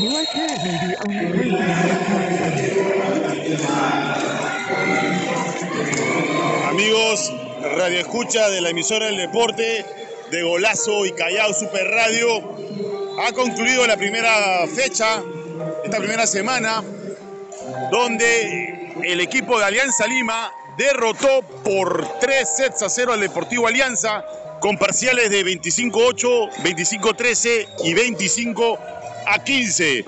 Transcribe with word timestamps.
You 0.00 0.14
are 0.14 0.26
currently 0.26 0.70
the 0.78 0.96
only 1.04 1.26
Amigos, 6.68 7.32
Radio 7.76 7.98
Escucha 7.98 8.48
de 8.48 8.60
la 8.60 8.70
emisora 8.70 9.06
del 9.06 9.16
deporte 9.16 9.84
de 10.30 10.42
Golazo 10.42 11.04
y 11.04 11.10
Callao 11.10 11.52
Super 11.52 11.84
Radio. 11.88 12.38
Ha 13.24 13.32
concluido 13.32 13.88
la 13.88 13.96
primera 13.96 14.68
fecha, 14.68 15.20
esta 15.82 15.98
primera 15.98 16.28
semana, 16.28 16.84
donde 17.90 18.92
el 19.02 19.20
equipo 19.20 19.58
de 19.58 19.64
Alianza 19.64 20.06
Lima 20.06 20.52
derrotó 20.76 21.42
por 21.64 22.20
3 22.20 22.48
sets 22.48 22.82
a 22.84 22.88
0 22.88 23.14
al 23.14 23.20
Deportivo 23.20 23.66
Alianza 23.66 24.24
con 24.60 24.76
parciales 24.78 25.30
de 25.30 25.44
25-8, 25.44 26.52
25-13 26.62 27.68
y 27.82 27.94
25 27.94 28.78
a 29.28 29.38
15. 29.42 30.04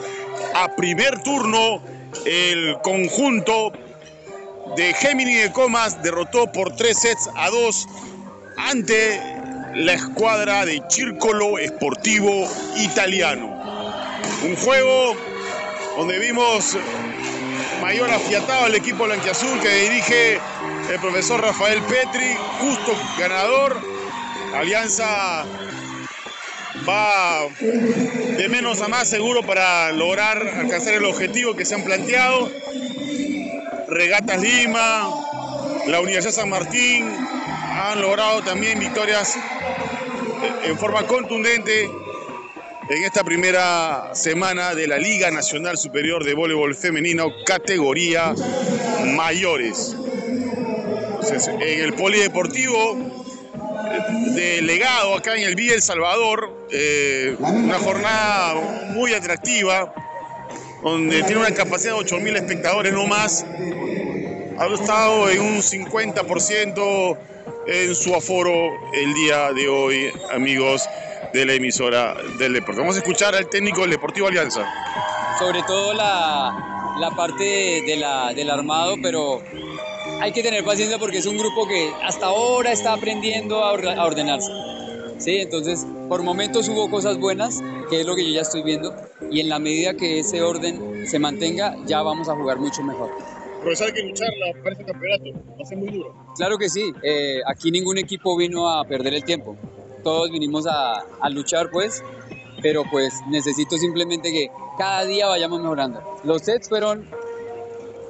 A 0.54 0.74
primer 0.74 1.22
turno, 1.22 1.82
el 2.24 2.76
conjunto 2.82 3.72
de 4.76 4.94
Gemini 4.94 5.34
de 5.34 5.52
Comas 5.52 6.02
derrotó 6.02 6.50
por 6.50 6.74
3 6.74 6.98
sets 6.98 7.28
a 7.36 7.50
2 7.50 7.88
ante 8.56 9.20
la 9.74 9.92
escuadra 9.92 10.64
de 10.64 10.82
Círcolo 10.88 11.58
Esportivo 11.58 12.48
Italiano. 12.76 13.48
Un 14.42 14.56
juego 14.56 15.14
donde 15.96 16.18
vimos 16.18 16.76
mayor 17.80 18.10
afiatado 18.10 18.66
al 18.66 18.74
equipo 18.74 19.04
blanquiazul 19.04 19.60
que 19.60 19.68
dirige 19.68 20.40
el 20.90 21.00
profesor 21.00 21.40
Rafael 21.40 21.80
Petri, 21.82 22.36
justo 22.60 22.92
ganador. 23.18 23.80
Alianza 24.54 25.44
va 26.88 27.48
de 28.36 28.48
menos 28.48 28.80
a 28.80 28.88
más 28.88 29.08
seguro 29.08 29.42
para 29.42 29.92
lograr 29.92 30.46
alcanzar 30.46 30.94
el 30.94 31.04
objetivo 31.04 31.54
que 31.54 31.64
se 31.64 31.74
han 31.74 31.84
planteado. 31.84 32.50
Regatas 33.88 34.40
Lima, 34.40 35.10
la 35.86 36.00
Universidad 36.00 36.32
San 36.32 36.48
Martín 36.48 37.10
han 37.72 38.00
logrado 38.00 38.42
también 38.42 38.78
victorias 38.78 39.36
en 40.64 40.78
forma 40.78 41.06
contundente 41.06 41.90
en 42.88 43.04
esta 43.04 43.22
primera 43.22 44.10
semana 44.14 44.74
de 44.74 44.86
la 44.86 44.98
Liga 44.98 45.30
Nacional 45.30 45.78
Superior 45.78 46.24
de 46.24 46.34
Voleibol 46.34 46.74
Femenino, 46.74 47.28
categoría 47.46 48.34
mayores. 49.14 49.96
En 51.60 51.80
el 51.80 51.94
polideportivo 51.94 52.96
delegado 54.34 55.14
acá 55.14 55.36
en 55.36 55.44
el 55.44 55.54
Villa 55.54 55.74
El 55.74 55.82
Salvador, 55.82 56.59
eh, 56.72 57.36
una 57.38 57.78
jornada 57.78 58.54
muy 58.92 59.14
atractiva, 59.14 59.92
donde 60.82 61.22
tiene 61.24 61.40
una 61.40 61.54
capacidad 61.54 61.94
de 61.94 62.00
8.000 62.00 62.36
espectadores 62.36 62.92
no 62.92 63.06
más. 63.06 63.44
Ha 64.58 64.66
estado 64.66 65.28
en 65.30 65.40
un 65.40 65.58
50% 65.58 67.18
en 67.66 67.94
su 67.94 68.14
aforo 68.14 68.70
el 68.92 69.14
día 69.14 69.52
de 69.52 69.68
hoy, 69.68 70.12
amigos 70.32 70.88
de 71.32 71.46
la 71.46 71.54
emisora 71.54 72.16
del 72.38 72.52
deporte. 72.54 72.80
Vamos 72.80 72.96
a 72.96 72.98
escuchar 72.98 73.34
al 73.34 73.48
técnico 73.48 73.82
del 73.82 73.90
Deportivo 73.90 74.28
Alianza. 74.28 74.66
Sobre 75.38 75.62
todo 75.62 75.94
la, 75.94 76.94
la 76.98 77.10
parte 77.12 77.82
de 77.86 77.96
la, 77.96 78.32
del 78.34 78.50
armado, 78.50 78.96
pero 79.02 79.42
hay 80.20 80.32
que 80.32 80.42
tener 80.42 80.64
paciencia 80.64 80.98
porque 80.98 81.18
es 81.18 81.26
un 81.26 81.38
grupo 81.38 81.66
que 81.66 81.90
hasta 82.02 82.26
ahora 82.26 82.72
está 82.72 82.92
aprendiendo 82.92 83.64
a, 83.64 83.70
a 83.70 84.04
ordenarse. 84.04 84.50
Sí, 85.20 85.36
entonces 85.36 85.86
por 86.08 86.22
momentos 86.22 86.68
hubo 86.70 86.90
cosas 86.90 87.18
buenas, 87.18 87.60
que 87.90 88.00
es 88.00 88.06
lo 88.06 88.16
que 88.16 88.26
yo 88.26 88.34
ya 88.34 88.40
estoy 88.40 88.62
viendo, 88.62 88.94
y 89.30 89.40
en 89.40 89.50
la 89.50 89.58
medida 89.58 89.94
que 89.94 90.20
ese 90.20 90.42
orden 90.42 91.06
se 91.06 91.18
mantenga, 91.18 91.76
ya 91.86 92.00
vamos 92.02 92.28
a 92.30 92.34
jugar 92.34 92.58
mucho 92.58 92.82
mejor. 92.82 93.10
Profesor, 93.60 93.88
hay 93.88 93.92
que 93.92 94.02
lucharla 94.02 94.46
para 94.62 94.72
este 94.72 94.84
campeonato, 94.86 95.24
va 95.50 95.62
a 95.62 95.66
ser 95.66 95.76
muy 95.76 95.90
duro. 95.90 96.14
Claro 96.36 96.56
que 96.56 96.70
sí, 96.70 96.90
eh, 97.02 97.40
aquí 97.46 97.70
ningún 97.70 97.98
equipo 97.98 98.34
vino 98.34 98.70
a 98.70 98.82
perder 98.84 99.12
el 99.12 99.24
tiempo, 99.24 99.56
todos 100.02 100.30
vinimos 100.30 100.66
a, 100.66 101.04
a 101.20 101.28
luchar 101.28 101.70
pues, 101.70 102.02
pero 102.62 102.84
pues 102.90 103.12
necesito 103.28 103.76
simplemente 103.76 104.32
que 104.32 104.48
cada 104.78 105.04
día 105.04 105.26
vayamos 105.26 105.60
mejorando. 105.60 106.00
Los 106.24 106.42
sets 106.42 106.68
fueron 106.70 107.06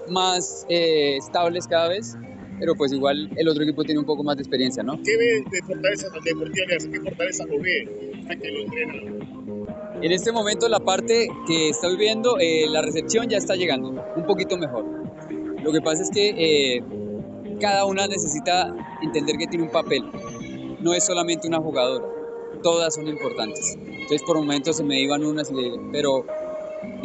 más 0.09 0.65
eh, 0.69 1.17
estables 1.17 1.67
cada 1.67 1.89
vez, 1.89 2.17
pero 2.61 2.75
pues 2.77 2.93
igual 2.93 3.29
el 3.37 3.49
otro 3.49 3.63
equipo 3.65 3.83
tiene 3.83 3.99
un 3.99 4.07
poco 4.07 4.23
más 4.23 4.37
de 4.37 4.43
experiencia, 4.43 4.83
¿no? 4.83 5.01
¿Qué 5.03 5.17
ve 5.17 5.43
de 5.51 5.63
fortaleza 5.67 6.09
del 6.11 6.23
Deportivo 6.23 6.65
Alianza? 6.67 6.89
¿Qué 6.93 7.01
fortaleza 7.01 7.45
lo 7.47 7.59
ve? 7.59 8.13
¿A 8.29 8.37
qué 8.37 8.51
lo 8.53 8.61
entrena? 8.61 8.93
En 10.03 10.13
este 10.13 10.31
momento 10.33 10.69
la 10.69 10.79
parte 10.81 11.29
que 11.47 11.71
está 11.71 11.89
viviendo, 11.89 12.39
eh, 12.39 12.67
la 12.69 12.83
recepción 12.83 13.29
ya 13.29 13.39
está 13.39 13.55
llegando, 13.57 13.89
un 14.15 14.27
poquito 14.27 14.57
mejor. 14.57 14.85
Lo 15.63 15.73
que 15.73 15.81
pasa 15.81 16.03
es 16.03 16.11
que 16.11 16.29
eh, 16.77 16.83
cada 17.61 17.85
una 17.87 18.07
necesita 18.07 18.75
entender 19.03 19.37
que 19.37 19.47
tiene 19.47 19.65
un 19.65 19.71
papel, 19.73 20.03
no 20.81 20.95
es 20.95 21.05
solamente 21.05 21.49
una 21.49 21.59
jugadora, 21.59 22.07
todas 22.63 22.95
son 22.95 23.09
importantes. 23.09 23.77
Entonces 23.79 24.23
por 24.23 24.37
momentos 24.39 24.77
se 24.77 24.85
me 24.85 25.01
iban 25.01 25.25
unas, 25.25 25.51
le- 25.51 25.73
pero 25.93 26.25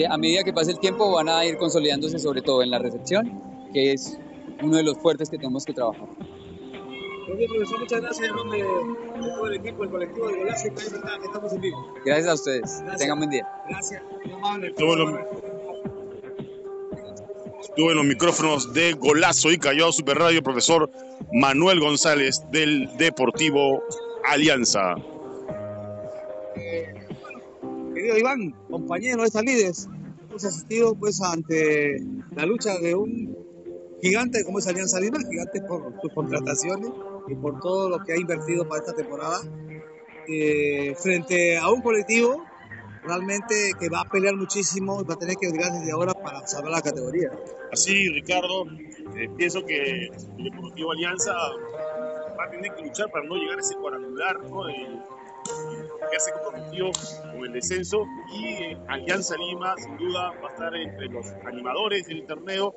a 0.09 0.17
medida 0.17 0.43
que 0.43 0.53
pase 0.53 0.71
el 0.71 0.79
tiempo 0.79 1.11
van 1.11 1.27
a 1.29 1.45
ir 1.45 1.57
consolidándose 1.57 2.17
sobre 2.19 2.41
todo 2.41 2.61
en 2.63 2.71
la 2.71 2.79
recepción, 2.79 3.41
que 3.73 3.91
es 3.91 4.17
uno 4.61 4.77
de 4.77 4.83
los 4.83 4.97
fuertes 4.97 5.29
que 5.29 5.37
tenemos 5.37 5.65
que 5.65 5.73
trabajar. 5.73 6.07
Muy 7.27 7.37
bien, 7.37 7.49
profesor, 7.49 7.79
muchas 7.79 8.01
gracias 8.01 8.29
en 8.29 8.35
nombre 8.35 8.59
de 8.59 8.69
todo 9.19 9.47
el 9.47 9.55
equipo, 9.55 9.83
el 9.83 9.89
colectivo 9.89 10.27
de 10.27 10.37
Golazo 10.37 10.67
y 10.67 10.71
que 10.71 10.81
estamos 11.25 11.53
en 11.53 11.61
vivo. 11.61 11.93
Gracias 12.05 12.27
a 12.27 12.33
ustedes, 12.35 12.83
tengan 12.99 13.17
buen 13.17 13.31
día. 13.31 13.47
Gracias, 13.67 14.03
amable. 14.31 14.67
Estuvo 14.67 14.93
en, 17.91 17.97
los, 17.97 18.05
micrófonos 18.05 18.73
de 18.73 18.93
Golazo 18.93 19.51
y 19.51 19.57
Callao 19.57 19.91
Super 19.91 20.19
Radio, 20.19 20.43
profesor 20.43 20.89
Manuel 21.33 21.79
González 21.79 22.43
del 22.51 22.95
Deportivo 22.97 23.83
Alianza. 24.23 24.95
Querido 27.93 28.17
Iván, 28.17 28.51
compañero 28.69 29.21
de 29.21 29.27
estas 29.27 29.43
líderes, 29.43 29.89
hemos 30.29 30.45
asistido 30.45 30.93
pues 30.93 31.21
ante 31.21 32.03
la 32.35 32.45
lucha 32.45 32.77
de 32.77 32.93
un 32.93 33.34
gigante 34.05 34.45
como 34.45 34.59
es 34.59 34.67
Alianza 34.67 34.99
Lima, 34.99 35.17
gigante 35.27 35.61
por 35.61 35.99
sus 35.99 36.13
contrataciones 36.13 36.91
y 37.27 37.35
por 37.35 37.59
todo 37.59 37.89
lo 37.89 38.03
que 38.03 38.13
ha 38.13 38.17
invertido 38.17 38.67
para 38.67 38.81
esta 38.81 38.93
temporada, 38.93 39.39
eh, 40.27 40.95
frente 40.95 41.57
a 41.57 41.69
un 41.71 41.81
colectivo 41.81 42.45
realmente 43.03 43.71
que 43.79 43.89
va 43.89 44.01
a 44.01 44.05
pelear 44.05 44.35
muchísimo 44.35 45.01
y 45.01 45.05
va 45.05 45.15
a 45.15 45.17
tener 45.17 45.35
que 45.35 45.47
llegar 45.47 45.71
desde 45.71 45.91
ahora 45.91 46.13
para 46.13 46.45
salvar 46.45 46.71
la 46.71 46.81
categoría. 46.81 47.31
Así, 47.71 48.09
Ricardo, 48.09 48.65
eh, 49.15 49.29
pienso 49.37 49.65
que 49.65 50.07
el 50.37 50.43
Deportivo 50.43 50.91
Alianza 50.91 51.33
va 52.37 52.45
a 52.45 52.49
tener 52.49 52.73
que 52.75 52.83
luchar 52.83 53.09
para 53.09 53.25
no 53.25 53.35
llegar 53.35 53.57
a 53.57 53.61
ese 53.61 53.75
cuadrangular, 53.75 54.39
¿no? 54.43 54.65
Que 56.09 56.17
hace 56.17 56.31
comprometido 56.31 56.91
con 57.31 57.45
el 57.45 57.53
descenso 57.53 58.05
y 58.33 58.45
eh, 58.45 58.77
Alianza 58.87 59.35
Lima 59.35 59.75
sin 59.77 59.97
duda 59.97 60.31
va 60.43 60.49
a 60.49 60.51
estar 60.51 60.75
entre 60.75 61.07
los 61.07 61.27
animadores 61.45 62.07
del 62.07 62.25
torneo 62.25 62.73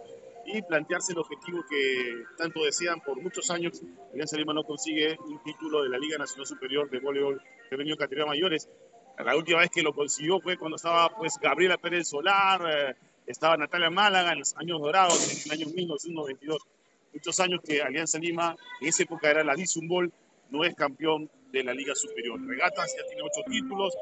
y 0.53 0.63
plantearse 0.63 1.13
el 1.13 1.19
objetivo 1.19 1.65
que 1.69 2.25
tanto 2.37 2.65
desean 2.65 3.01
por 3.01 3.21
muchos 3.21 3.51
años. 3.51 3.83
Alianza 4.13 4.37
Lima 4.37 4.55
no 4.55 4.65
consigue 4.65 5.17
un 5.27 5.43
título 5.43 5.83
de 5.83 5.91
la 5.91 5.99
Liga 5.99 6.19
Nacional 6.19 6.47
Superior 6.47 6.89
de 6.91 7.01
Voleibol 7.01 7.43
Femenino 7.69 7.97
Categoría 7.97 8.27
Mayores. 8.27 8.69
La 9.19 9.37
última 9.37 9.61
vez 9.61 9.71
que 9.71 9.83
lo 9.83 9.93
consiguió 9.93 10.41
fue 10.41 10.57
cuando 10.57 10.77
estaba 10.77 11.09
pues 11.17 11.39
Gabriela 11.43 11.77
Pérez 11.77 12.09
Solar, 12.09 12.63
eh, 12.71 12.95
estaba 13.27 13.57
Natalia 13.57 13.91
Málaga 13.91 14.33
en 14.33 14.39
los 14.39 14.57
años 14.57 14.81
dorados, 14.81 15.47
en 15.47 15.53
el 15.53 15.61
año 15.61 15.75
1992. 15.75 16.63
Muchos 17.13 17.41
años 17.41 17.61
que 17.63 17.83
Alianza 17.83 18.19
Lima, 18.19 18.55
en 18.81 18.89
esa 18.89 19.03
época 19.03 19.31
era 19.31 19.43
la 19.43 19.55
Disumbol, 19.55 20.13
no 20.51 20.65
es 20.65 20.75
campeón 20.75 21.29
de 21.53 21.65
la 21.65 21.75
Liga 21.75 21.95
Superior. 21.95 22.41
Regatas 22.47 22.95
ya 22.97 23.07
tiene 23.07 23.23
ocho 23.23 23.43
títulos 23.51 23.95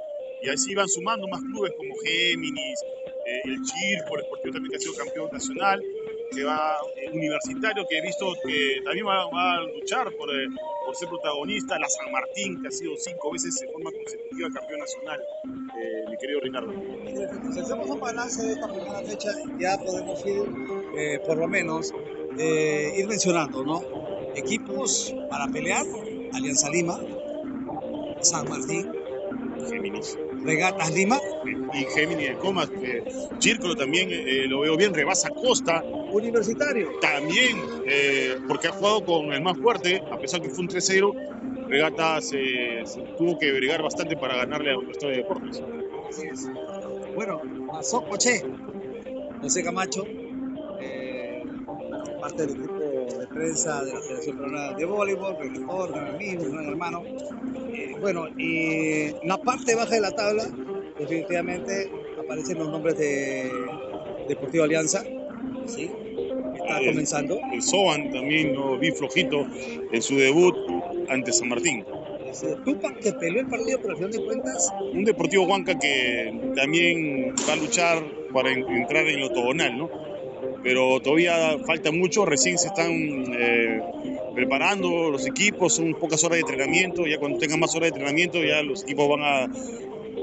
y 0.42 0.48
así 0.48 0.74
van 0.74 0.88
sumando 0.88 1.26
más 1.28 1.40
clubes 1.40 1.72
como 1.76 1.94
Géminis, 2.04 2.82
eh, 3.26 3.40
el 3.44 3.62
Chirco, 3.62 4.16
el 4.16 4.24
Sportivo 4.24 4.52
también 4.52 4.70
que 4.70 4.76
ha 4.76 4.80
sido 4.80 4.94
campeón 4.94 5.30
nacional, 5.32 5.82
que 6.30 6.44
va 6.44 6.76
eh, 6.96 7.10
universitario, 7.12 7.86
que 7.88 7.98
he 7.98 8.02
visto 8.02 8.34
que 8.44 8.80
también 8.84 9.06
va, 9.06 9.22
a 9.22 9.60
luchar 9.62 10.10
por, 10.16 10.30
eh, 10.30 10.46
por 10.84 10.96
ser 10.96 11.08
protagonista, 11.08 11.78
la 11.78 11.88
San 11.88 12.10
Martín, 12.12 12.60
que 12.62 12.68
ha 12.68 12.70
sido 12.70 12.94
cinco 12.96 13.32
veces 13.32 13.60
en 13.62 13.72
forma 13.72 13.90
consecutiva 13.92 14.48
campeón 14.52 14.80
nacional, 14.80 15.20
eh, 15.80 16.04
mi 16.10 16.16
querido 16.16 16.40
Ricardo. 16.40 16.72
Si 17.52 17.60
hacemos 17.60 17.90
un 17.90 18.00
balance 18.00 18.42
de 18.42 18.52
esta 18.52 18.68
primera 18.68 19.02
fecha, 19.02 19.30
ya 19.58 19.78
podemos 19.78 20.24
ir, 20.26 20.42
eh, 20.96 21.20
por 21.26 21.36
lo 21.36 21.48
menos, 21.48 21.92
ir 22.38 23.06
mencionando, 23.06 23.64
¿no? 23.64 23.82
Equipos 24.34 25.14
para 25.30 25.46
pelear, 25.48 25.86
Alianza 26.34 26.68
Lima, 26.68 27.00
San 28.20 28.48
Martín, 28.48 28.95
Géminis. 29.68 30.18
Regatas 30.44 30.92
Lima, 30.92 31.18
y 31.74 31.84
Géminis 31.84 32.28
de 32.28 32.34
Comas. 32.36 32.70
Eh, 32.80 33.04
Círculo 33.38 33.74
también 33.76 34.08
eh, 34.10 34.46
lo 34.48 34.60
veo 34.60 34.76
bien, 34.76 34.94
rebasa 34.94 35.30
Costa 35.30 35.82
Universitario, 36.12 36.98
también, 37.00 37.58
eh, 37.86 38.36
porque 38.48 38.68
ha 38.68 38.72
jugado 38.72 39.04
con 39.04 39.32
el 39.32 39.42
más 39.42 39.58
fuerte, 39.58 40.02
a 40.10 40.18
pesar 40.18 40.40
que 40.40 40.48
fue 40.48 40.60
un 40.60 40.68
3-0. 40.68 41.68
Regata 41.68 42.20
se, 42.20 42.82
se 42.84 43.00
tuvo 43.18 43.38
que 43.38 43.52
bregar 43.52 43.82
bastante 43.82 44.16
para 44.16 44.36
ganarle 44.36 44.72
a 44.72 44.78
Universidad 44.78 45.10
de 45.10 45.16
Deportes. 45.16 45.62
Así 46.08 46.26
es. 46.28 46.48
bueno, 47.14 47.42
pasó 47.66 48.02
Coche, 48.04 48.42
José 49.42 49.64
Camacho, 49.64 50.04
eh, 50.80 51.42
parte 52.20 52.46
del 52.46 52.56
grupo 52.56 52.75
de 53.06 53.26
prensa 53.28 53.84
de 53.84 53.92
la 53.94 54.00
Federación 54.00 54.36
Peruana 54.36 54.72
de 54.76 54.84
Voleibol, 54.84 55.36
rector, 55.38 55.92
gran 55.92 56.14
amigo, 56.14 56.44
gran 56.50 56.64
hermano. 56.66 57.02
Eh, 57.72 57.94
bueno, 58.00 58.26
y 58.36 59.02
en 59.22 59.28
la 59.28 59.38
parte 59.38 59.74
baja 59.74 59.94
de 59.94 60.00
la 60.00 60.10
tabla, 60.10 60.44
definitivamente 60.98 61.90
aparecen 62.18 62.58
los 62.58 62.68
nombres 62.70 62.96
de 62.98 63.50
Deportivo 64.28 64.64
Alianza, 64.64 65.02
¿sí? 65.66 65.90
Está 66.54 66.80
El- 66.80 66.86
comenzando. 66.86 67.38
El 67.52 67.62
Soban 67.62 68.10
también 68.10 68.54
lo 68.54 68.78
vi 68.78 68.90
flojito 68.90 69.46
en 69.92 70.02
su 70.02 70.16
debut 70.16 70.56
ante 71.08 71.32
San 71.32 71.48
Martín. 71.48 71.84
Tupac 72.64 72.98
que 73.00 73.12
peleó 73.14 73.40
el 73.40 73.46
partido, 73.46 73.78
pero 73.80 73.92
al 73.92 73.96
final 73.96 74.10
de 74.12 74.22
cuentas, 74.24 74.70
Un 74.92 75.04
Deportivo 75.04 75.44
Huanca 75.44 75.78
que 75.78 76.52
también 76.54 77.34
va 77.48 77.52
a 77.54 77.56
luchar 77.56 78.02
para 78.32 78.50
en- 78.52 78.68
entrar 78.68 79.06
en 79.06 79.20
lo 79.20 79.26
octogonal, 79.28 79.78
¿no? 79.78 79.88
Pero 80.66 80.98
todavía 80.98 81.60
falta 81.64 81.92
mucho, 81.92 82.26
recién 82.26 82.58
se 82.58 82.66
están 82.66 82.90
eh, 82.90 83.80
preparando 84.34 85.10
los 85.12 85.24
equipos, 85.24 85.76
son 85.76 85.94
pocas 85.94 86.24
horas 86.24 86.38
de 86.38 86.40
entrenamiento, 86.40 87.06
ya 87.06 87.18
cuando 87.18 87.38
tengan 87.38 87.60
más 87.60 87.72
horas 87.76 87.92
de 87.92 87.98
entrenamiento 87.98 88.42
ya 88.42 88.64
los 88.64 88.82
equipos 88.82 89.08
van 89.08 89.20
a, 89.22 89.46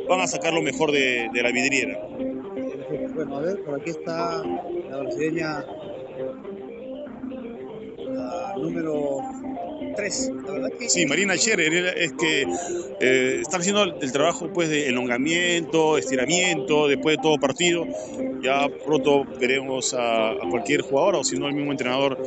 van 0.10 0.19
a 0.19 0.28
sacar 0.28 0.54
lo 0.54 0.62
mejor 0.62 0.92
de, 0.92 1.30
de 1.34 1.44
la 1.44 1.50
vidriera. 1.50 1.98
bueno, 3.16 3.38
a 3.38 3.40
ver, 3.40 3.63
por 3.63 3.80
aquí 3.80 3.92
está 3.92 4.44
la 4.44 4.98
brasileña, 4.98 5.66
la 8.10 8.54
número 8.57 9.19
3, 9.95 10.31
la 10.45 10.51
verdad 10.51 10.69
que 10.78 10.90
Sí, 10.90 11.06
Marina 11.06 11.38
Scherer 11.38 11.98
es 11.98 12.12
que 12.19 12.45
eh, 13.00 13.38
están 13.42 13.62
haciendo 13.62 13.84
el 13.84 14.12
trabajo 14.12 14.51
pues 14.51 14.68
de 14.68 14.90
elongamiento, 14.90 15.98
estiramiento, 15.98 16.90
después 16.90 17.16
de 17.16 17.24
todo 17.24 17.38
partido. 17.38 17.88
Ya 18.44 18.68
pronto 18.86 19.24
veremos 19.40 19.95
a, 19.98 20.34
cualquier 20.50 20.81
jugador 20.81 21.16
o 21.16 21.24
si 21.24 21.40
no 21.40 21.45
al 21.45 21.54
mismo 21.54 21.72
entrenador 21.72 22.22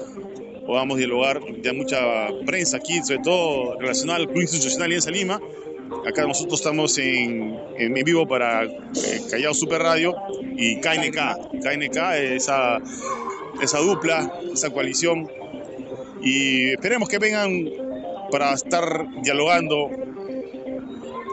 podamos 0.67 0.97
dialogar. 0.97 1.43
Ya 1.61 1.75
mucha 1.75 2.29
prensa 2.47 2.79
aquí, 2.79 3.03
sobre 3.03 3.21
todo 3.23 3.79
relacionada 3.79 4.21
al 4.21 4.29
Club 4.29 4.41
Institucional 4.41 4.87
Alianza 4.87 5.11
Lima. 5.11 5.39
Acá 6.09 6.27
nosotros 6.27 6.59
estamos 6.61 6.97
en, 6.97 7.55
en 7.77 7.93
vivo 7.93 8.27
para 8.27 8.65
eh, 8.65 8.71
Callao 9.31 9.53
Super 9.53 9.83
Radio 9.83 10.17
y 10.57 10.81
KNK. 10.81 11.61
KNK, 11.63 11.99
esa, 12.33 12.79
esa 13.61 13.79
dupla, 13.81 14.33
esa 14.55 14.71
coalición. 14.71 15.31
Y 16.23 16.71
esperemos 16.71 17.11
que 17.11 17.19
vengan 17.19 17.69
para 18.31 18.55
estar 18.55 19.07
dialogando 19.23 19.91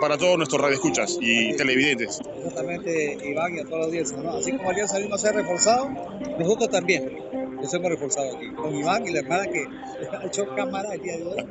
para 0.03 0.17
todos 0.17 0.35
nuestros 0.35 0.61
radioescuchas 0.61 1.17
y 1.21 1.55
televidentes. 1.55 2.19
exactamente 2.35 3.17
Iván 3.23 3.55
y 3.55 3.59
a 3.61 3.63
toda 3.63 3.79
la 3.79 3.85
audiencia, 3.85 4.17
¿no? 4.21 4.31
Así 4.31 4.51
como 4.51 4.69
Alianza 4.69 4.99
Lima 4.99 5.17
se 5.17 5.29
ha 5.29 5.31
reforzado, 5.31 5.87
nosotros 6.37 6.69
también 6.69 7.09
nos 7.55 7.73
hemos 7.73 7.89
reforzado 7.89 8.35
aquí, 8.35 8.49
con 8.49 8.75
Iván 8.75 9.07
y 9.07 9.13
la 9.13 9.19
hermana 9.21 9.47
que 9.47 9.63
ha 10.11 10.25
hecho 10.27 10.45
cámara 10.57 10.93
el 10.93 11.01
día 11.01 11.15
de 11.15 11.23
hoy, 11.23 11.45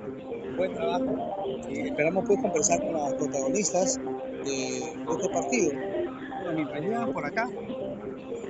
buen 0.59 0.75
trabajo, 0.75 1.35
y 1.71 1.81
esperamos 1.81 2.25
pues 2.27 2.43
conversar 2.43 2.79
con 2.81 2.93
las 2.93 3.15
protagonistas 3.15 3.99
de, 4.45 4.77
este 4.77 5.29
partido. 5.33 5.73
Bueno, 5.73 6.53
mi 6.59 6.65
compañera 6.65 7.07
por 7.07 7.25
acá, 7.25 7.49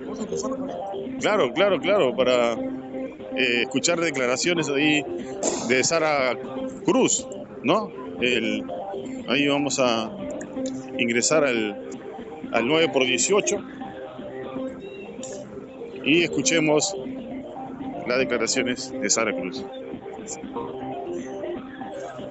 vamos 0.01 0.19
a 0.19 0.23
empezar 0.25 0.51
por 0.51 0.69
aquí. 0.69 1.17
Claro, 1.21 1.53
claro, 1.53 1.79
claro, 1.79 2.17
para 2.17 2.55
eh, 2.55 3.63
escuchar 3.63 4.01
declaraciones 4.01 4.69
ahí 4.69 5.05
de 5.69 5.85
Sara 5.85 6.37
Cruz, 6.85 7.25
¿no? 7.63 7.89
El- 8.21 8.65
ahí 9.33 9.47
vamos 9.49 9.79
a 9.79 10.11
ingresar 10.99 11.45
al, 11.45 11.89
al 12.53 12.67
9 12.67 12.89
por 12.93 13.05
18 13.05 13.57
y 16.05 16.23
escuchemos 16.25 16.95
las 18.07 18.19
declaraciones 18.19 18.91
de 18.93 19.09
Sara 19.11 19.33
Cruz. 19.33 19.65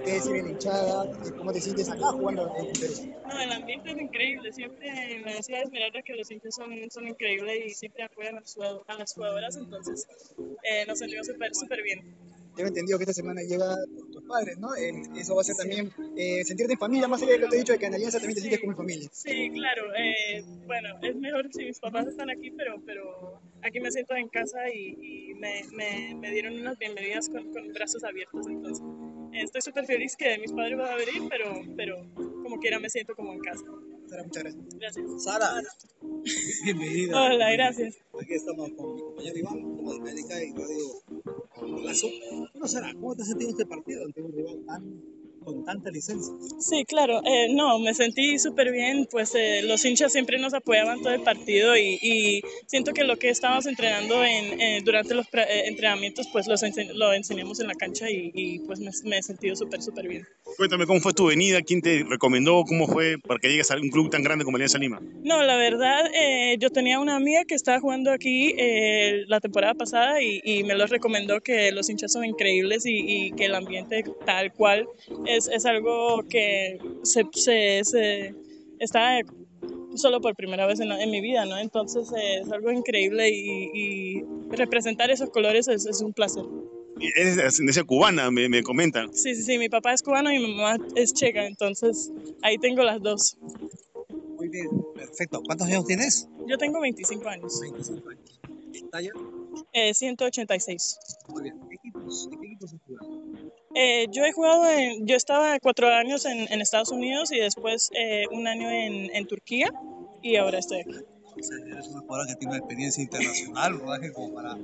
¿Qué 0.03 0.12
decir 0.13 0.36
en 0.36 0.45
la 0.45 0.51
hinchada? 0.51 1.06
¿Cómo 1.38 1.53
te 1.53 1.62
sientes 1.62 1.89
acá 1.89 2.07
jugando 2.12 2.51
en 2.57 2.74
Perú? 2.74 2.94
No, 3.30 3.39
el 3.39 3.51
ambiente 3.51 3.92
es 3.92 4.01
increíble. 4.01 4.51
Siempre 4.51 5.21
me 5.24 5.33
decía 5.36 5.62
Esmeralda 5.62 6.01
que 6.01 6.13
los 6.15 6.30
hinchas 6.31 6.56
son, 6.56 6.71
son 6.89 7.07
increíbles 7.07 7.65
y 7.68 7.69
siempre 7.69 8.03
apoyan 8.03 8.38
a, 8.38 8.42
su- 8.45 8.62
a 8.63 8.94
las 8.98 9.13
jugadoras. 9.13 9.56
Entonces, 9.57 10.07
eh, 10.63 10.86
nos 10.88 10.98
sentimos 11.00 11.27
súper, 11.27 11.53
súper 11.53 11.83
bien. 11.83 12.00
Tengo 12.61 12.69
entendido 12.69 12.99
que 12.99 13.05
esta 13.05 13.13
semana 13.13 13.41
llega 13.41 13.75
tus 14.13 14.23
padres, 14.23 14.59
¿no? 14.59 14.75
Eh, 14.75 14.91
eso 15.17 15.33
va 15.33 15.41
a 15.41 15.43
ser 15.43 15.55
también 15.55 15.91
eh, 16.15 16.43
sentirte 16.45 16.73
en 16.73 16.79
familia, 16.79 17.07
más 17.07 17.23
allá 17.23 17.31
de 17.31 17.39
lo 17.39 17.45
que 17.45 17.49
te 17.49 17.55
he 17.55 17.59
dicho 17.59 17.73
de 17.73 17.79
que 17.79 17.87
en 17.87 17.95
Alianza 17.95 18.19
también 18.19 18.35
te 18.35 18.41
sientes 18.41 18.59
como 18.59 18.73
en 18.73 18.77
familia. 18.77 19.09
Sí, 19.11 19.49
claro. 19.49 19.83
eh, 19.95 20.43
bueno, 20.67 20.89
es 21.01 21.15
mejor 21.15 21.51
si 21.51 21.65
mis 21.65 21.79
papás 21.79 22.05
están 22.05 22.29
aquí, 22.29 22.51
pero, 22.51 22.75
pero 22.85 23.41
aquí 23.63 23.79
me 23.79 23.89
siento 23.91 24.13
en 24.15 24.27
casa 24.29 24.69
y, 24.71 24.95
y 25.31 25.33
me, 25.33 25.63
me, 25.73 26.13
me 26.13 26.29
dieron 26.29 26.53
unas 26.53 26.77
bienvenidas 26.77 27.29
con, 27.29 27.51
con 27.51 27.73
brazos 27.73 28.03
abiertos. 28.03 28.45
Entonces, 28.45 28.85
eh, 29.33 29.41
estoy 29.41 29.61
súper 29.63 29.87
feliz 29.87 30.15
que 30.15 30.37
mis 30.37 30.51
padres 30.53 30.77
van 30.77 30.91
a 30.91 30.95
venir, 30.97 31.23
pero, 31.27 31.63
pero 31.75 32.13
como 32.13 32.59
quiera 32.59 32.77
me 32.77 32.91
siento 32.91 33.15
como 33.15 33.33
en 33.33 33.39
casa. 33.39 33.65
Sara, 34.07 34.23
muchas 34.23 34.43
gracias. 34.43 34.65
Gracias. 34.75 35.23
Sara, 35.23 35.61
bienvenida. 36.63 37.23
Hola, 37.23 37.51
gracias. 37.53 37.97
Aquí 38.21 38.33
estamos 38.35 38.69
con 38.73 38.93
mi 38.93 39.01
compañero 39.01 39.37
Iván, 39.37 39.61
como 39.61 39.93
de 39.93 39.99
Médica 40.01 40.43
y 40.43 40.51
Radio 40.51 41.20
¿cómo 42.99 43.15
te 43.15 43.21
has 43.21 43.27
sentido 43.27 43.49
en 43.49 43.55
este 43.55 43.65
partido 43.65 44.05
ante 44.05 44.21
un 44.21 44.31
rival 44.33 44.55
con 45.43 45.63
tanta 45.65 45.89
licencia? 45.89 46.33
Sí, 46.59 46.85
claro. 46.85 47.21
eh, 47.25 47.47
no, 47.53 47.79
me 47.79 47.93
sentí 47.93 48.37
súper 48.39 48.71
bien. 48.71 49.07
Pues 49.09 49.33
eh, 49.35 49.61
los 49.63 49.83
hinchas 49.85 50.11
siempre 50.11 50.37
nos 50.39 50.53
apoyaban 50.53 51.01
todo 51.01 51.13
el 51.13 51.21
partido 51.21 51.75
y, 51.77 52.41
siento 52.67 52.93
que 52.93 53.03
lo 53.03 53.17
que 53.17 53.29
estábamos 53.29 53.65
entrenando 53.65 54.23
en, 54.23 54.59
eh, 54.59 54.81
durante 54.83 55.15
los 55.15 55.25
eh, 55.33 55.63
entrenamientos, 55.65 56.27
pues 56.31 56.47
los 56.47 56.61
ense- 56.63 56.93
lo 56.93 57.13
enseñamos 57.13 57.59
en 57.59 57.67
la 57.67 57.75
cancha 57.75 58.09
y, 58.09 58.31
y, 58.33 58.59
pues 58.59 58.79
me, 58.79 58.91
me 59.05 59.17
he 59.17 59.23
sentido 59.23 59.55
súper, 59.55 59.81
súper 59.81 60.07
bien. 60.07 60.27
Cuéntame 60.57 60.86
cómo 60.86 61.00
fue 61.00 61.13
tu 61.13 61.27
venida, 61.27 61.62
quién 61.62 61.81
te 61.81 62.03
recomendó, 62.07 62.63
cómo 62.63 62.88
fue 62.88 63.18
para 63.25 63.39
que 63.39 63.50
llegues 63.50 63.71
a 63.71 63.75
un 63.75 63.89
club 63.89 64.09
tan 64.09 64.24
grande 64.24 64.45
como 64.45 64.57
Alianza 64.57 64.77
Lima. 64.77 65.00
No, 65.24 65.44
la 65.44 65.56
verdad, 65.56 66.06
eh, 66.13 66.57
yo 66.59 66.69
tenía 66.69 67.00
una 67.00 67.15
amiga 67.15 67.44
que 67.45 67.56
estaba 67.56 67.80
jugando 67.80 68.12
aquí 68.12 68.53
eh, 68.57 69.24
la 69.27 69.39
temporada 69.39 69.74
pasada 69.74 70.21
y, 70.21 70.42
y 70.44 70.63
me 70.63 70.75
lo 70.75 70.86
recomendó 70.88 71.42
que 71.42 71.71
los 71.71 71.89
hinchas 71.89 72.12
son 72.12 72.25
increíbles 72.25 72.86
y, 72.86 73.27
y 73.27 73.31
que 73.33 73.45
el 73.45 73.56
ambiente 73.56 74.03
tal 74.25 74.51
cual 74.53 74.88
es, 75.25 75.48
es 75.48 75.65
algo 75.65 76.24
que 76.30 76.80
se, 77.03 77.24
se, 77.33 77.81
se 77.83 78.36
está 78.80 79.19
solo 79.95 80.21
por 80.21 80.36
primera 80.36 80.65
vez 80.65 80.80
en, 80.80 80.92
en 80.92 81.12
mi 81.12 81.21
vida, 81.21 81.45
¿no? 81.45 81.57
Entonces 81.57 82.12
eh, 82.18 82.39
es 82.42 82.51
algo 82.51 82.71
increíble 82.71 83.30
y, 83.30 83.70
y 83.74 84.24
representar 84.51 85.12
esos 85.12 85.29
colores 85.29 85.67
es, 85.67 85.86
es 85.86 86.01
un 86.01 86.13
placer. 86.13 86.43
Eres 87.15 87.36
de 87.36 87.43
ascendencia 87.43 87.84
cubana, 87.84 88.29
me, 88.31 88.48
me 88.50 88.63
comentan. 88.63 89.13
Sí, 89.13 89.36
sí, 89.36 89.43
sí, 89.43 89.58
mi 89.58 89.70
papá 89.70 89.93
es 89.93 90.01
cubano 90.03 90.31
y 90.31 90.39
mi 90.39 90.55
mamá 90.55 90.77
es 90.96 91.13
checa, 91.13 91.46
entonces 91.46 92.12
ahí 92.41 92.58
tengo 92.58 92.84
las 92.84 93.01
dos. 93.01 93.38
Muy 94.36 94.50
bien, 94.50 94.70
perfecto. 94.96 95.41
¿Cuántos 95.46 95.67
años 95.67 95.86
tienes? 95.86 96.27
Yo 96.48 96.58
tengo 96.58 96.79
25 96.81 97.27
años, 97.29 97.60
25 97.62 98.10
años. 98.10 98.39
¿Talla? 98.91 99.12
eh, 99.74 99.93
186. 99.93 101.00
Muy 101.29 101.43
bien. 101.43 101.60
¿Qué 101.70 101.75
equipos, 101.75 102.29
¿De 102.29 102.38
qué 102.38 102.46
equipos 102.48 102.74
has 102.74 102.79
jugado? 102.86 103.22
Eh, 103.75 104.08
yo 104.12 104.25
he 104.25 104.31
jugado, 104.34 104.70
en, 104.70 105.08
yo 105.08 105.15
estaba 105.15 105.58
cuatro 105.60 105.88
años 105.88 106.25
en, 106.25 106.51
en 106.51 106.62
Estados 106.62 106.91
Unidos 106.91 107.31
y 107.31 107.39
después 107.39 107.89
eh, 107.98 108.25
un 108.31 108.48
año 108.48 108.70
en, 108.70 109.15
en 109.15 109.27
Turquía 109.27 109.72
y 110.22 110.36
ahora 110.36 110.60
estoy 110.60 110.81
aquí. 110.81 110.91
O 110.91 111.43
sea, 111.43 111.58
eres 111.65 111.88
una 111.88 112.01
jugadora 112.01 112.27
que 112.27 112.36
tiene 112.36 112.51
una 112.51 112.60
experiencia 112.60 113.01
internacional, 113.01 113.79
rodaje 113.79 114.12
como 114.12 114.34
para... 114.34 114.58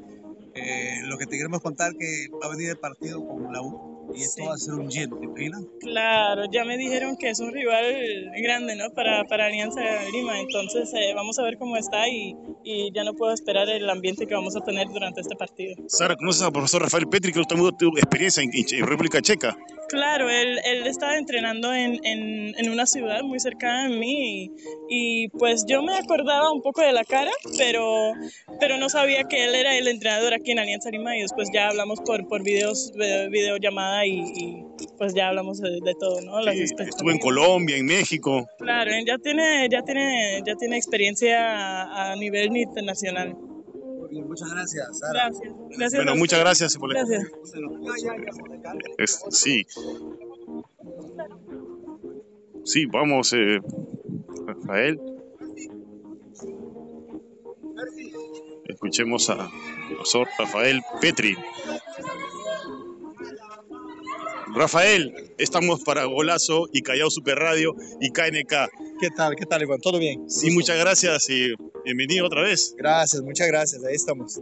eh, 0.57 1.01
lo 1.03 1.17
que 1.17 1.25
te 1.25 1.37
queremos 1.37 1.61
contar 1.61 1.93
que 1.95 2.27
va 2.41 2.47
a 2.47 2.49
venir 2.49 2.69
el 2.69 2.77
partido 2.77 3.25
con 3.25 3.51
la 3.53 3.61
U 3.61 3.97
y 4.13 4.21
esto 4.23 4.41
Sí. 4.41 4.47
va 4.47 4.53
a 4.53 4.57
ser 4.57 4.73
un 4.75 4.89
lleno, 4.89 5.17
¿te 5.17 5.25
imaginas? 5.25 5.63
Claro, 5.79 6.43
ya 6.51 6.63
me 6.65 6.77
dijeron 6.77 7.15
que 7.17 7.29
es 7.29 7.39
un 7.39 7.51
rival 7.53 8.31
grande, 8.41 8.75
¿no? 8.75 8.89
Para, 8.93 9.23
para 9.25 9.45
Alianza 9.47 9.81
Lima, 10.11 10.39
entonces 10.39 10.91
eh, 10.93 11.13
vamos 11.15 11.37
a 11.39 11.43
ver 11.43 11.57
cómo 11.57 11.77
está 11.77 12.07
y, 12.09 12.35
y 12.63 12.91
ya 12.93 13.03
no 13.03 13.13
puedo 13.13 13.33
esperar 13.33 13.69
el 13.69 13.89
ambiente 13.89 14.25
que 14.27 14.33
vamos 14.33 14.55
a 14.55 14.61
tener 14.61 14.87
durante 14.87 15.21
este 15.21 15.35
partido. 15.35 15.75
Sara, 15.87 16.15
¿conoces 16.15 16.41
al 16.43 16.51
profesor 16.51 16.81
Rafael 16.81 17.07
Petri, 17.07 17.31
que 17.31 17.41
también 17.43 17.75
tuvo 17.77 17.97
experiencia 17.97 18.43
en, 18.43 18.51
en 18.53 18.87
República 18.87 19.21
Checa? 19.21 19.55
Claro, 19.89 20.29
él, 20.29 20.59
él 20.65 20.85
estaba 20.85 21.17
entrenando 21.17 21.73
en, 21.73 22.03
en, 22.05 22.53
en 22.57 22.69
una 22.69 22.85
ciudad 22.85 23.21
muy 23.23 23.39
cercana 23.39 23.85
a 23.85 23.89
mí 23.89 24.43
y, 24.43 24.51
y, 24.89 25.27
pues 25.29 25.63
yo 25.65 25.81
me 25.81 25.95
acordaba 25.95 26.51
un 26.51 26.61
poco 26.61 26.81
de 26.81 26.91
la 26.91 27.05
cara, 27.05 27.31
pero, 27.57 28.11
pero 28.59 28.77
no 28.77 28.89
sabía 28.89 29.23
que 29.23 29.45
él 29.45 29.55
era 29.55 29.77
el 29.77 29.87
entrenador 29.87 30.33
aquí 30.33 30.51
en 30.51 30.59
Alianza 30.59 30.89
Lima 30.89 31.15
y 31.15 31.21
después 31.21 31.47
ya 31.53 31.69
hablamos 31.69 32.01
por, 32.01 32.27
por 32.27 32.43
videos, 32.43 32.91
de- 32.95 33.29
y, 34.06 34.20
y, 34.20 34.63
pues 34.98 35.13
ya 35.13 35.30
hablamos 35.30 35.60
de, 35.60 35.70
de 35.84 35.94
todo, 36.00 36.22
¿no? 36.22 36.39
Las 36.42 36.56
Sí, 36.56 36.63
estuvo 36.80 37.12
en 37.12 37.20
Colombia, 37.20 37.77
en 37.77 37.86
México. 37.86 38.48
Claro, 38.58 38.92
ya 39.06 39.18
tiene, 39.18 39.68
ya 39.72 39.82
tiene, 39.84 40.42
ya 40.46 40.56
tiene 40.56 40.77
experiencia 40.77 41.84
a, 41.84 42.12
a 42.12 42.16
nivel 42.16 42.56
internacional. 42.56 43.36
Muchas 44.12 44.50
gracias, 44.51 45.00
Sara. 45.00 45.25
Gracias. 45.30 45.54
Gracias. 45.70 45.94
Bueno, 45.96 46.12
a 46.13 46.16
muchas 46.16 46.39
gracias 46.39 46.77
por 46.77 46.94
la 46.94 47.04
Gracias. 47.04 47.32
Es- 48.98 49.24
sí. 49.32 49.66
Sí, 52.63 52.86
vamos, 52.86 53.34
eh, 53.34 53.60
Rafael. 54.46 55.00
Escuchemos 58.66 59.30
al 59.30 59.50
profesor 59.89 60.27
Rafael 60.38 60.82
Petri. 61.01 61.36
Rafael, 64.54 65.13
estamos 65.38 65.84
para 65.84 66.06
Golazo 66.06 66.68
y 66.72 66.82
Callao 66.82 67.10
Super 67.10 67.38
Radio 67.38 67.75
y 68.00 68.10
KNK. 68.12 68.70
¿Qué 69.00 69.10
tal? 69.16 69.36
¿Qué 69.36 69.46
tal, 69.46 69.62
Iván? 69.62 69.80
¿Todo 69.82 70.00
bien? 70.00 70.30
Sí, 70.30 70.51
muchas 70.51 70.80
gracias 70.80 71.30
y 71.30 71.54
bienvenido 71.84 72.25
otra 72.25 72.42
vez. 72.42 72.74
Gracias, 72.77 73.22
muchas 73.22 73.48
gracias. 73.48 73.84
Ahí 73.84 73.96
estamos. 73.96 74.39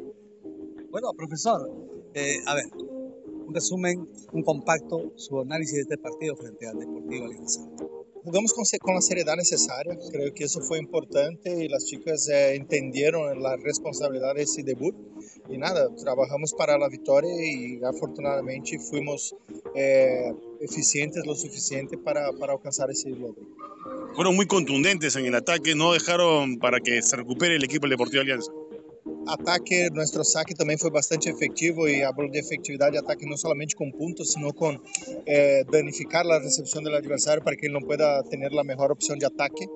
Bueno, 0.91 1.11
profesor, 1.17 1.69
eh, 2.13 2.37
a 2.45 2.55
ver, 2.55 2.65
un 2.75 3.53
resumen, 3.53 4.07
un 4.31 4.43
compacto, 4.43 5.11
su 5.15 5.39
análisis 5.39 5.75
de 5.75 5.81
este 5.81 5.97
partido 5.97 6.35
frente 6.35 6.67
al 6.67 6.79
Deportivo 6.79 7.25
Alianza. 7.25 7.61
Jugamos 8.23 8.53
con, 8.53 8.95
la 8.95 9.01
seriedad 9.01 9.35
necesaria, 9.35 9.95
creo 10.11 10.33
que 10.33 10.45
eso 10.45 10.59
fue 10.61 10.79
importante 10.79 11.63
y 11.63 11.67
las 11.67 11.85
chicas 11.85 12.27
eh, 12.29 12.55
entendieron 12.55 13.41
la 13.41 13.55
responsabilidad 13.57 14.33
de 14.33 14.43
ese 14.43 14.63
debut. 14.63 14.95
Y 15.49 15.57
nada, 15.57 15.89
trabajamos 15.95 16.53
para 16.53 16.77
la 16.77 16.89
victoria 16.89 17.31
y 17.33 17.79
afortunadamente 17.83 18.79
fuimos 18.79 19.35
eh, 19.75 20.33
eficientes 20.59 21.25
lo 21.25 21.35
suficiente 21.35 21.97
para, 21.97 22.31
para 22.33 22.53
alcanzar 22.53 22.89
ese 22.89 23.09
logro. 23.09 23.43
Fueron 24.15 24.35
muy 24.35 24.47
contundentes 24.47 25.15
en 25.15 25.25
el 25.25 25.35
ataque, 25.35 25.75
no 25.75 25.93
dejaron 25.93 26.57
para 26.57 26.79
que 26.79 27.01
se 27.01 27.15
recupere 27.15 27.55
el 27.55 27.63
equipo 27.63 27.87
Deportivo 27.87 28.21
Alianza. 28.21 28.51
Ataque, 29.27 29.89
nuestro 29.91 30.23
saque 30.23 30.53
também 30.53 30.77
foi 30.77 30.89
bastante 30.89 31.29
efetivo 31.29 31.87
e 31.87 32.03
hablo 32.03 32.29
de 32.29 32.39
efetividade 32.39 32.93
de 32.93 32.97
ataque 32.97 33.25
não 33.25 33.37
somente 33.37 33.75
com 33.75 33.91
puntos, 33.91 34.31
sino 34.31 34.53
com 34.53 34.77
eh, 35.25 35.63
danificar 35.65 36.25
a 36.25 36.39
recepção 36.39 36.81
do 36.81 36.89
adversário 36.89 37.43
para 37.43 37.55
que 37.55 37.65
ele 37.65 37.73
não 37.73 37.81
pueda 37.81 38.23
ter 38.23 38.35
a 38.35 38.63
melhor 38.63 38.91
opção 38.91 39.15
de 39.15 39.25
ataque. 39.25 39.67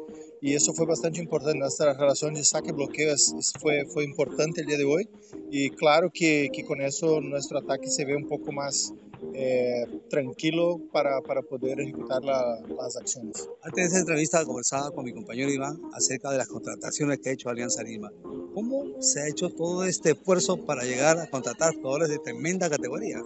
E 0.42 0.54
isso 0.54 0.74
foi 0.74 0.86
bastante 0.86 1.22
importante. 1.22 1.60
Nossa 1.60 1.92
relação 1.92 2.32
de 2.32 2.46
saque 2.46 2.70
e 2.70 2.74
bloqueio 2.74 3.14
isso 3.14 3.52
foi, 3.60 3.86
foi 3.88 4.06
importante 4.06 4.62
o 4.62 4.66
dia 4.66 4.78
de 4.78 4.86
hoje. 4.86 5.08
E 5.52 5.70
claro 5.72 6.10
que, 6.10 6.50
que 6.50 6.64
com 6.64 6.76
isso 6.76 7.20
nosso 7.22 7.56
ataque 7.58 7.90
se 7.90 8.06
vê 8.06 8.16
um 8.16 8.24
pouco 8.24 8.52
mais 8.54 8.94
eh, 9.34 9.86
tranquilo 10.10 10.80
para, 10.92 11.22
para 11.22 11.42
poder 11.42 11.80
ejecutar 11.80 12.24
la, 12.24 12.60
las 12.78 12.98
acciones. 12.98 13.48
Antes 13.64 13.84
de 13.84 13.88
esa 13.90 14.00
entrevista 14.00 14.46
conversaba 14.46 14.92
con 14.92 15.06
mi 15.06 15.14
compañero 15.14 15.52
Iván 15.52 15.80
acerca 15.94 16.32
de 16.32 16.38
las 16.38 16.48
contrataciones 16.48 17.20
que 17.20 17.30
ha 17.30 17.34
hecho 17.34 17.50
Alianza 17.50 17.84
Lima. 17.84 18.12
¿Cómo 18.54 19.02
se 19.02 19.22
ha 19.22 19.28
hecho 19.28 19.50
todo 19.50 19.84
este 19.84 20.12
esfuerzo 20.12 20.66
para 20.66 20.84
llegar 20.84 21.20
a 21.20 21.30
contratar 21.30 21.76
jugadores 21.76 22.10
de 22.10 22.20
tremenda 22.20 22.70
categoría? 22.70 23.22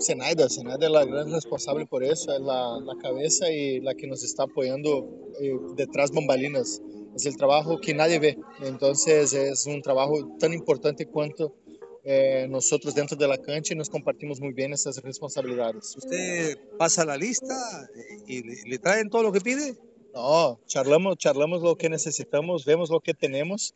Zenaida, 0.00 0.48
Zenaida 0.48 0.86
es 0.86 0.92
la 0.92 1.04
gran 1.04 1.30
responsable 1.30 1.86
por 1.86 2.04
eso, 2.04 2.32
es 2.32 2.40
la, 2.40 2.78
la 2.80 2.96
cabeza 2.96 3.50
y 3.50 3.80
la 3.80 3.94
que 3.94 4.06
nos 4.06 4.24
está 4.24 4.44
apoyando 4.44 5.08
eh, 5.40 5.52
detrás 5.76 6.10
bambalinas. 6.12 6.80
Es 7.14 7.26
el 7.26 7.36
trabajo 7.36 7.80
que 7.80 7.92
nadie 7.92 8.18
ve, 8.18 8.38
entonces 8.62 9.32
es 9.32 9.66
un 9.66 9.82
trabajo 9.82 10.36
tan 10.38 10.52
importante 10.52 11.06
cuanto 11.06 11.54
eh, 12.04 12.46
nosotros 12.48 12.94
dentro 12.94 13.16
de 13.16 13.28
la 13.28 13.38
cancha 13.38 13.74
y 13.74 13.76
nos 13.76 13.90
compartimos 13.90 14.40
muy 14.40 14.52
bien 14.52 14.72
esas 14.72 15.02
responsabilidades. 15.02 15.96
¿Usted 15.96 16.58
pasa 16.78 17.04
la 17.04 17.16
lista 17.16 17.54
y 18.26 18.42
le, 18.42 18.62
le 18.64 18.78
traen 18.78 19.10
todo 19.10 19.22
lo 19.22 19.32
que 19.32 19.40
pide? 19.40 19.76
No, 20.14 20.58
charlamos, 20.66 21.18
charlamos 21.18 21.62
lo 21.62 21.76
que 21.76 21.88
necesitamos, 21.88 22.64
vemos 22.64 22.90
lo 22.90 23.00
que 23.00 23.14
tenemos 23.14 23.74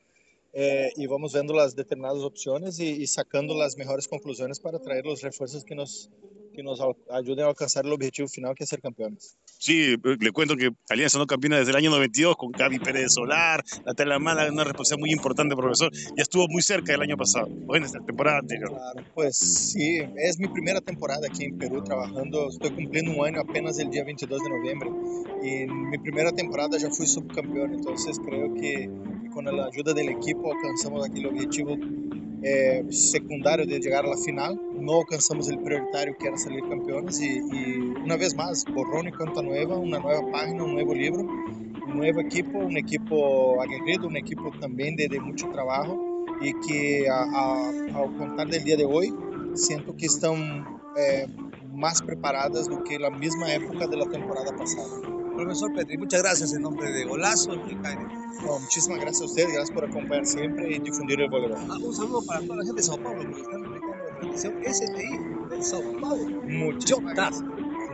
eh, 0.52 0.92
y 0.96 1.06
vamos 1.06 1.32
viendo 1.32 1.52
las 1.52 1.76
determinadas 1.76 2.22
opciones 2.22 2.78
y, 2.78 2.90
y, 2.90 3.06
sacando 3.06 3.54
las 3.54 3.76
mejores 3.76 4.08
conclusiones 4.08 4.60
para 4.60 4.78
traer 4.78 5.04
los 5.04 5.20
refuerzos 5.20 5.64
que 5.64 5.74
nos, 5.74 6.10
que 6.54 6.62
nos 6.62 6.80
ayuden 7.10 7.44
a 7.44 7.48
alcanzar 7.48 7.84
el 7.84 7.92
objetivo 7.92 8.28
final, 8.28 8.54
que 8.54 8.64
es 8.64 8.70
ser 8.70 8.80
campeones. 8.80 9.36
Sí, 9.64 9.97
le 10.21 10.30
cuento 10.30 10.56
que 10.56 10.73
Alianza 10.90 11.16
no 11.18 11.26
campeona 11.26 11.56
desde 11.56 11.71
el 11.71 11.78
año 11.78 11.88
92 11.88 12.37
con 12.37 12.52
Gaby 12.52 12.80
Pérez 12.80 13.14
Solar, 13.14 13.64
Natalia 13.87 14.18
Mala, 14.18 14.52
una 14.52 14.62
responsabilidad 14.62 15.00
muy 15.00 15.12
importante, 15.12 15.56
profesor. 15.56 15.90
Ya 15.90 16.23
estuvo 16.23 16.47
muy 16.49 16.61
cerca 16.61 16.92
el 16.92 17.00
año 17.00 17.16
pasado, 17.16 17.49
o 17.66 17.75
en 17.75 17.85
esta 17.85 17.99
temporada 18.00 18.40
anterior. 18.40 18.68
Claro, 18.68 19.09
pues 19.14 19.38
sí, 19.38 20.00
es 20.18 20.38
mi 20.38 20.49
primera 20.49 20.83
temporada 20.83 21.26
aquí 21.26 21.47
en 21.47 21.56
Perú 21.56 21.83
trabajando. 21.83 22.50
Estoy 22.50 22.73
cumpliendo 22.73 23.12
un 23.12 23.26
año 23.26 23.40
apenas 23.40 23.78
el 23.78 23.88
día 23.88 24.04
22 24.04 24.38
de 24.38 24.50
noviembre. 24.50 24.90
Y 25.42 25.49
en 25.62 25.88
mi 25.88 25.97
primera 25.97 26.30
temporada 26.30 26.76
ya 26.76 26.90
fui 26.90 27.06
subcampeón, 27.06 27.73
entonces 27.73 28.21
creo 28.23 28.52
que 28.52 28.90
con 29.33 29.47
la 29.47 29.64
ayuda 29.64 29.94
del 29.94 30.11
equipo 30.11 30.52
alcanzamos 30.52 31.09
aquel 31.09 31.25
objetivo 31.25 31.78
eh, 32.44 32.84
secundario 32.90 33.66
de 33.66 33.80
llegar 33.80 34.04
a 34.04 34.08
la 34.08 34.16
final. 34.16 34.60
No 34.74 35.00
alcanzamos 35.00 35.48
el 35.48 35.58
prioritario 35.58 36.16
que 36.18 36.28
era 36.28 36.36
salir 36.36 36.60
campeones 36.68 37.20
y, 37.20 37.38
y, 37.38 37.76
una 38.04 38.16
vez 38.16 38.34
más, 38.34 38.64
borrón 38.66 39.08
y 39.08 39.12
cuenta 39.12 39.42
nueva, 39.42 39.78
una 39.78 39.98
nueva 39.98 40.30
página, 40.30 40.62
un 40.62 40.74
nuevo 40.74 40.94
libro, 40.94 41.20
un 41.22 41.96
nuevo 41.96 42.20
equipo, 42.20 42.58
un 42.58 42.76
equipo 42.76 43.60
aguerrido, 43.62 44.06
un 44.06 44.16
equipo 44.16 44.50
también 44.60 44.94
de, 44.96 45.08
de 45.08 45.20
mucho 45.20 45.48
trabajo 45.50 46.26
y 46.40 46.52
que 46.66 47.08
a, 47.08 47.22
a, 47.22 47.68
al 47.70 48.16
contar 48.18 48.48
del 48.48 48.62
día 48.62 48.76
de 48.76 48.84
hoy 48.84 49.14
siento 49.54 49.96
que 49.96 50.06
están 50.06 50.66
eh, 50.96 51.26
más 51.72 52.02
preparadas 52.02 52.68
do 52.68 52.82
que 52.84 52.98
la 52.98 53.10
misma 53.10 53.52
época 53.52 53.86
de 53.86 53.96
la 53.96 54.06
temporada 54.06 54.54
pasada. 54.56 55.23
Profesor 55.36 55.72
Petri, 55.74 55.98
muchas 55.98 56.22
gracias 56.22 56.52
en 56.54 56.62
nombre 56.62 56.90
de 56.90 57.04
Golazo 57.04 57.54
y 57.54 57.74
no, 58.44 58.58
muchísimas 58.58 59.00
gracias 59.00 59.22
a 59.22 59.24
ustedes, 59.24 59.52
gracias 59.52 59.70
por 59.70 59.84
acompañar 59.84 60.26
siempre 60.26 60.76
y 60.76 60.78
difundir 60.78 61.20
el 61.20 61.30
voleibol. 61.30 61.58
Ah, 61.70 61.78
un 61.80 61.94
saludo 61.94 62.22
para 62.26 62.40
toda 62.40 62.56
la 62.56 62.64
gente 62.64 62.80
de 62.80 62.82
Sao 62.82 62.98
Paulo, 62.98 63.20
que 63.34 63.40
están 63.40 63.62
replicando 63.62 64.04
la 64.04 64.18
transmisión 64.18 64.54
STI 64.74 65.56
de 65.56 65.62
Sao 65.62 65.82
Paulo. 66.00 66.42
Muchísimas 66.42 67.14
gracias. 67.14 67.44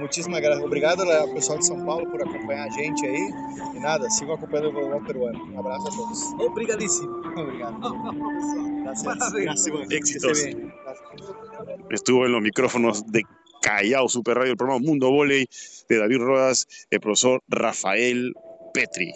Muchísimas 0.00 0.40
gracias. 0.40 0.66
Obrigado 0.66 1.02
ao 1.02 1.28
pessoal 1.34 1.58
de 1.58 1.66
São 1.66 1.84
Paulo 1.84 2.10
por 2.10 2.22
acompanhar 2.22 2.68
a 2.68 2.70
gente 2.70 3.04
aí. 3.06 3.30
E 3.74 3.80
nada, 3.80 4.08
sigam 4.08 4.34
acompanhando 4.34 4.70
o 4.70 4.72
voleibol 4.72 5.04
peruano. 5.04 5.52
Um 5.52 5.60
abraço 5.60 5.88
a 5.88 5.90
todos. 5.90 6.24
Obrigadíssimo. 6.38 7.18
Obrigado. 7.36 7.78
Gracias. 8.82 9.32
Gracias. 9.32 9.90
Éxitos. 9.90 10.38
Estuvo 11.90 12.24
en 12.24 12.32
los 12.32 12.40
micrófonos 12.40 13.04
de 13.06 13.24
Callao 13.60 14.08
Super 14.08 14.38
Radio, 14.38 14.52
el 14.52 14.56
programa 14.56 14.84
Mundo 14.84 15.10
Voley 15.10 15.46
de 15.88 15.98
David 15.98 16.18
Rodas, 16.18 16.66
el 16.90 17.00
profesor 17.00 17.42
Rafael 17.48 18.32
Petri. 18.72 19.12